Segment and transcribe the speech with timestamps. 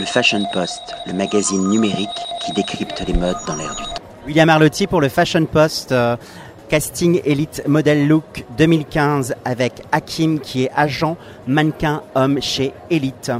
[0.00, 2.08] Le Fashion Post, le magazine numérique
[2.40, 4.00] qui décrypte les modes dans l'air du temps.
[4.26, 5.92] William Arlotti pour le Fashion Post.
[5.92, 6.16] euh,
[6.70, 13.30] casting Elite Model Look 2015 avec Hakim qui est agent mannequin homme chez Elite.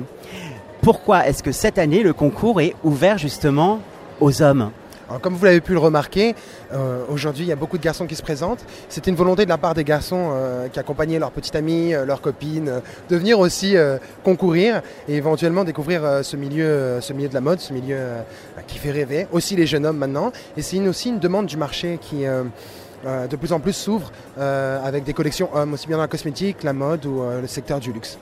[0.82, 3.80] Pourquoi est-ce que cette année le concours est ouvert justement
[4.20, 4.70] aux hommes?
[5.10, 6.36] Alors, comme vous l'avez pu le remarquer,
[6.72, 8.64] euh, aujourd'hui il y a beaucoup de garçons qui se présentent.
[8.88, 12.04] C'était une volonté de la part des garçons euh, qui accompagnaient leurs petites amies, euh,
[12.04, 13.74] leurs copines, de venir aussi
[14.22, 18.22] concourir et éventuellement découvrir ce, milieu, ce milieu de la mode, ce milieu euh,
[18.68, 19.26] qui fait rêver.
[19.32, 20.30] Aussi les jeunes hommes maintenant.
[20.56, 25.12] Et c'est aussi une demande du marché qui de plus en plus s'ouvre avec des
[25.12, 28.18] collections hommes, aussi bien dans la cosmétique, la mode ou le secteur du luxe.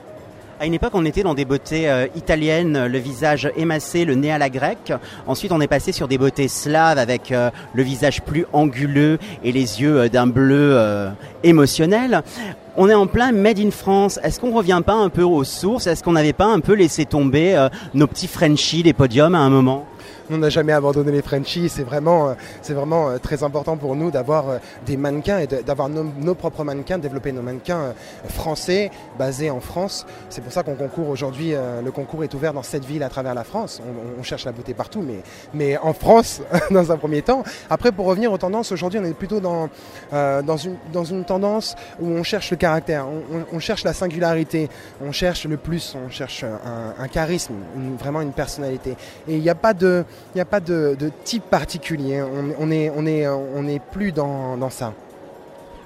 [0.61, 4.29] À une époque, on était dans des beautés euh, italiennes, le visage émacé, le nez
[4.29, 4.91] à la grecque.
[5.25, 9.53] Ensuite, on est passé sur des beautés slaves avec euh, le visage plus anguleux et
[9.53, 11.11] les yeux euh, d'un bleu euh,
[11.43, 12.23] émotionnel.
[12.75, 14.19] On est en plein Made in France.
[14.21, 15.87] Est-ce qu'on revient pas un peu aux sources?
[15.87, 19.39] Est-ce qu'on n'avait pas un peu laissé tomber euh, nos petits Frenchies des podiums à
[19.39, 19.85] un moment?
[20.31, 21.69] On n'a jamais abandonné les Frenchies.
[21.69, 25.47] C'est vraiment, euh, c'est vraiment euh, très important pour nous d'avoir euh, des mannequins et
[25.47, 27.93] d'avoir nos, propres mannequins, développer nos mannequins
[28.27, 30.05] français, basés en France.
[30.29, 31.53] C'est pour ça qu'on concourt aujourd'hui.
[31.83, 33.81] Le concours est ouvert dans sept villes à travers la France.
[34.17, 35.21] On, cherche la beauté partout, mais,
[35.53, 36.41] mais en France
[36.71, 37.43] dans un premier temps.
[37.69, 39.69] Après, pour revenir aux tendances, aujourd'hui, on est plutôt dans,
[40.11, 43.05] dans, une, dans une tendance où on cherche le caractère,
[43.51, 44.69] on, cherche la singularité,
[45.01, 47.55] on cherche le plus, on cherche un, charisme,
[47.97, 48.95] vraiment une personnalité.
[49.27, 49.98] Et il n'y a pas de,
[50.33, 52.21] il n'y a pas de, de type particulier.
[52.21, 54.93] On, on est, on est, on est plus dans, dans ça.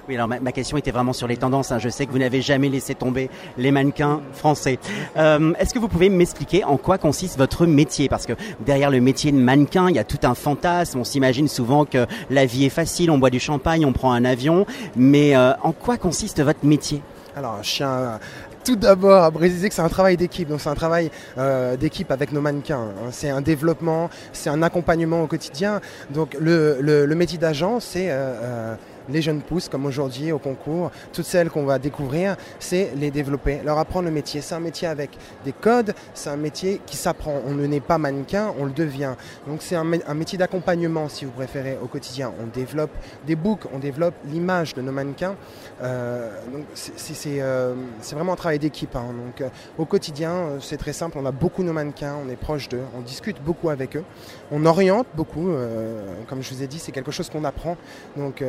[0.06, 1.72] Oui, alors ma, ma question était vraiment sur les tendances.
[1.72, 1.78] hein.
[1.78, 4.78] Je sais que vous n'avez jamais laissé tomber les mannequins français.
[5.16, 8.10] Euh, Est-ce que vous pouvez m'expliquer en quoi consiste votre métier?
[8.10, 8.34] Parce que
[8.66, 10.98] derrière le métier de mannequin, il y a tout un fantasme.
[10.98, 14.26] On s'imagine souvent que la vie est facile, on boit du champagne, on prend un
[14.26, 14.66] avion.
[14.94, 17.00] Mais euh, en quoi consiste votre métier?
[17.34, 18.20] Alors, je à-
[18.64, 20.48] tout d'abord à préciser que c'est un travail d'équipe.
[20.48, 22.78] Donc, c'est un travail euh, d'équipe avec nos mannequins.
[22.78, 23.10] hein.
[23.12, 25.80] C'est un développement, c'est un accompagnement au quotidien.
[26.10, 28.74] Donc, le, métier d'agent, c'est euh, euh,
[29.08, 30.90] les jeunes pousses, comme aujourd'hui au concours.
[31.12, 34.40] Toutes celles qu'on va découvrir, c'est les développer, leur apprendre le métier.
[34.40, 35.10] C'est un métier avec
[35.44, 37.40] des codes, c'est un métier qui s'apprend.
[37.46, 39.14] On ne n'est pas mannequin, on le devient.
[39.46, 42.32] Donc, c'est un, mé- un métier d'accompagnement, si vous préférez, au quotidien.
[42.42, 42.90] On développe
[43.26, 45.36] des books, on développe l'image de nos mannequins.
[45.82, 46.30] Euh,
[47.26, 48.94] euh, c'est vraiment un travail d'équipe.
[48.96, 49.06] hein.
[49.24, 51.18] Donc euh, au quotidien, c'est très simple.
[51.20, 54.04] On a beaucoup nos mannequins, on est proche d'eux, on discute beaucoup avec eux,
[54.50, 55.50] on oriente beaucoup.
[56.28, 57.76] comme je vous ai dit, c'est quelque chose qu'on apprend.
[58.16, 58.42] Donc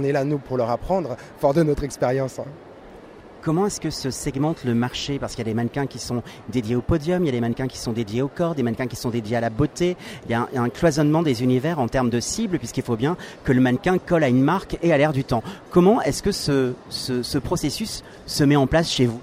[0.00, 2.38] on est là nous pour leur apprendre, fort de notre expérience.
[2.38, 2.44] hein.
[3.42, 5.18] Comment est-ce que se segmente le marché?
[5.18, 7.40] Parce qu'il y a des mannequins qui sont dédiés au podium, il y a des
[7.40, 9.96] mannequins qui sont dédiés au corps, des mannequins qui sont dédiés à la beauté.
[10.26, 13.52] Il y a un, cloisonnement des univers en termes de cible, puisqu'il faut bien que
[13.52, 15.42] le mannequin colle à une marque et à l'air du temps.
[15.70, 19.20] Comment est-ce que ce, ce, ce processus se met en place chez vous?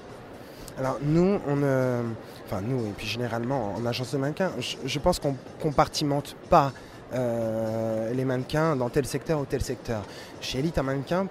[0.80, 2.02] Alors nous, on, euh,
[2.48, 6.72] enfin nous et puis généralement en agence de mannequins, je, je pense qu'on compartimente pas
[7.14, 10.04] euh, les mannequins dans tel secteur ou tel secteur.
[10.42, 11.28] Chez Elite, un mannequin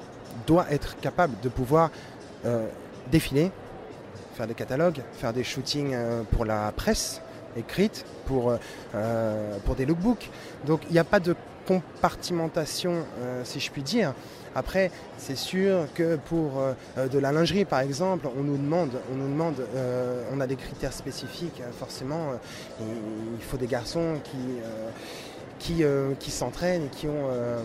[0.47, 1.91] doit être capable de pouvoir
[2.47, 2.67] euh,
[3.11, 3.51] défiler,
[4.35, 7.21] faire des catalogues, faire des shootings euh, pour la presse
[7.59, 8.53] écrite, pour,
[9.77, 10.31] des lookbooks.
[10.67, 11.35] Donc il n'y a pas de
[11.67, 13.07] compartimentation,
[13.45, 14.13] si je puis dire.
[14.55, 16.61] Après, c'est sûr que pour
[16.99, 18.91] de la lingerie, par exemple, on nous demande,
[20.35, 22.33] on a des critères spécifiques, forcément.
[22.79, 24.61] il faut des garçons qui,
[25.59, 27.63] qui, euh, qui s'entraînent et qui ont, euh,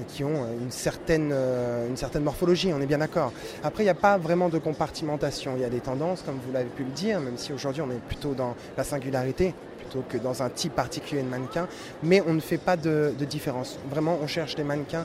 [0.00, 3.32] et qui ont une, certaine, euh, une certaine morphologie, on est bien d'accord.
[3.62, 5.52] Après, il n'y a pas vraiment de compartimentation.
[5.56, 7.90] Il y a des tendances, comme vous l'avez pu le dire, même si aujourd'hui on
[7.90, 11.68] est plutôt dans la singularité plutôt que dans un type particulier de mannequin,
[12.02, 13.78] mais on ne fait pas de, différence.
[13.88, 15.04] Vraiment, on cherche des mannequins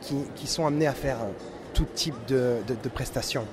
[0.00, 1.18] qui, qui sont amenés à faire
[1.74, 3.44] tout type de- de prestations.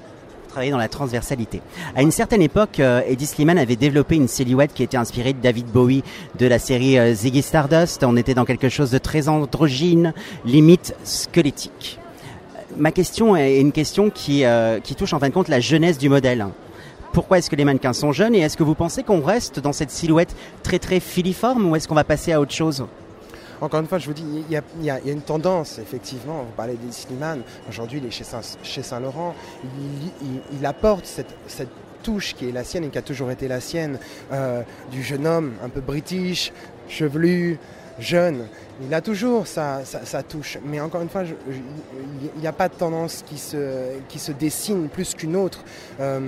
[0.50, 1.62] Travailler dans la transversalité.
[1.96, 5.40] À une certaine époque, euh, Eddie Sliman avait développé une silhouette qui était inspirée de
[5.40, 6.04] David Bowie
[6.40, 8.04] de la série euh, Ziggy Stardust.
[8.04, 10.14] On était dans quelque chose de très androgyne,
[10.46, 12.00] limite squelettique.
[12.78, 16.00] Ma question est une question qui, euh, qui touche en fin de compte la jeunesse
[16.00, 16.48] du modèle.
[17.14, 19.74] Pourquoi est-ce que les mannequins sont jeunes et est-ce que vous pensez qu'on reste dans
[19.74, 22.86] cette silhouette très très filiforme ou est-ce qu'on va passer à autre chose?
[23.62, 26.44] Encore une fois, je vous dis, il y a, une tendance, effectivement.
[26.44, 27.42] Vous parlez des Slimane.
[27.68, 29.36] Aujourd'hui, il est chez Saint- chez Saint-Laurent.
[30.54, 31.70] il, apporte cette, cette
[32.02, 34.00] touche qui est la sienne et qui a toujours été la sienne,
[34.32, 34.62] euh,
[34.92, 36.54] du jeune homme un peu british,
[36.88, 37.60] chevelu,
[38.00, 38.48] jeune.
[38.82, 39.84] Il a toujours sa,
[40.28, 40.58] touche.
[40.66, 45.36] Mais encore une fois, il n'y a pas de tendance qui se, dessine plus qu'une
[45.36, 45.64] autre.
[46.00, 46.20] Euh,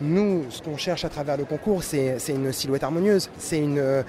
[0.00, 3.30] nous, ce qu'on cherche à travers le concours, c'est une silhouette harmonieuse.
[3.38, 4.02] C'est euh,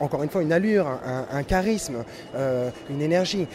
[0.00, 0.88] encore une fois une allure,
[1.30, 2.04] un, charisme,
[2.34, 3.46] euh, une énergie.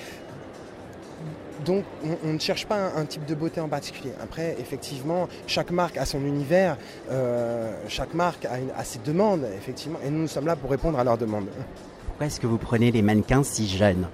[1.65, 1.83] donc
[2.23, 4.13] on, ne cherche pas un, type de beauté en particulier.
[4.21, 6.77] Après, effectivement, chaque marque a son univers,
[7.89, 11.17] chaque marque a, une- ses demandes, effectivement, et nous sommes là pour répondre à leurs
[11.17, 11.47] demandes.
[12.13, 14.07] Pourquoi est-ce que vous prenez les mannequins si jeunes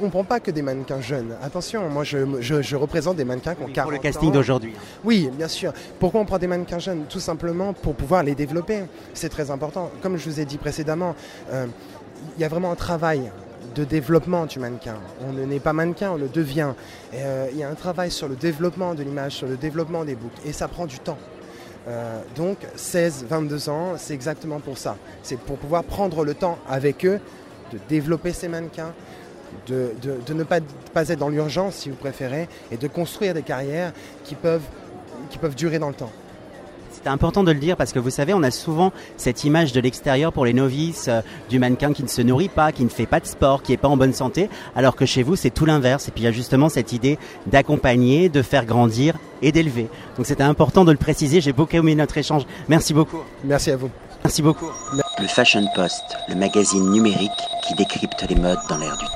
[0.00, 1.34] On ne prend pas que des mannequins jeunes.
[1.42, 4.74] Attention, moi je, je- je représente des mannequins qui ont 40 Pour le casting d'aujourd'hui.
[5.04, 5.72] Oui, bien sûr.
[5.98, 8.82] Pourquoi on prend des mannequins jeunes Tout simplement pour pouvoir les développer.
[9.14, 9.90] C'est très important.
[10.02, 11.14] Comme je vous ai dit précédemment,
[11.52, 11.66] euh,
[12.36, 13.30] il y a vraiment un travail
[13.74, 14.96] de développement du mannequin.
[15.26, 16.72] On ne n'est pas mannequin, on le devient.
[17.14, 20.14] Euh, il y a un travail sur le développement de l'image, sur le développement des
[20.14, 20.40] boucles.
[20.44, 21.18] Et ça prend du temps.
[21.88, 24.96] Euh, donc 16, 22 ans, c'est exactement pour ça.
[25.22, 27.20] C'est pour pouvoir prendre le temps avec eux
[27.72, 28.92] de développer ces mannequins,
[29.66, 29.94] de,
[30.32, 33.92] ne pas, être dans l'urgence si vous préférez, et de construire des carrières
[34.24, 34.62] qui peuvent
[35.56, 36.12] durer dans le temps.
[36.90, 39.80] C'est important de le dire parce que vous savez, on a souvent cette image de
[39.80, 43.06] l'extérieur pour les novices euh, du mannequin qui ne se nourrit pas, qui ne fait
[43.06, 45.66] pas de sport, qui n'est pas en bonne santé, alors que chez vous, c'est tout
[45.66, 46.08] l'inverse.
[46.08, 49.88] Et puis il y a justement cette idée d'accompagner, de faire grandir et d'élever.
[50.16, 51.40] Donc c'était important de le préciser.
[51.40, 52.44] J'ai beaucoup aimé notre échange.
[52.68, 53.20] Merci beaucoup.
[53.44, 53.90] Merci à vous.
[54.24, 54.70] Merci beaucoup.
[55.18, 57.30] Le Fashion Post, le magazine numérique
[57.66, 59.10] qui décrypte les modes dans l'air du temps.